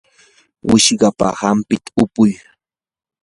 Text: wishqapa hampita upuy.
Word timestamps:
wishqapa 0.69 1.27
hampita 1.39 1.89
upuy. 2.03 2.31